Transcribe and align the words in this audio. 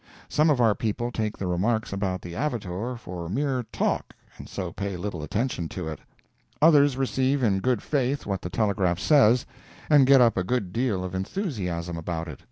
Some 0.27 0.49
of 0.49 0.59
our 0.59 0.73
people 0.73 1.11
take 1.11 1.37
the 1.37 1.45
remarks 1.45 1.93
about 1.93 2.23
the 2.23 2.33
Avitor 2.35 2.97
for 2.97 3.29
mere 3.29 3.67
"talk," 3.71 4.15
and 4.39 4.49
so 4.49 4.71
pay 4.71 4.97
little 4.97 5.21
attention 5.21 5.69
to 5.69 5.87
it. 5.89 5.99
Others 6.59 6.97
receive 6.97 7.43
in 7.43 7.59
good 7.59 7.83
faith 7.83 8.25
what 8.25 8.41
the 8.41 8.49
telegraph 8.49 8.97
says, 8.97 9.45
and 9.91 10.07
get 10.07 10.19
up 10.19 10.37
a 10.37 10.43
good 10.43 10.73
deal 10.73 11.03
of 11.03 11.13
enthusiasm 11.13 11.97
about 11.97 12.27
it. 12.27 12.39